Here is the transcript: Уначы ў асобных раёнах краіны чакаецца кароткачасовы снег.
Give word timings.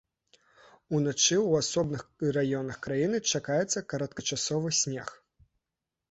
Уначы 0.99 1.35
ў 1.49 1.51
асобных 1.63 2.01
раёнах 2.37 2.79
краіны 2.85 3.17
чакаецца 3.33 3.83
кароткачасовы 3.93 4.69
снег. 4.81 5.13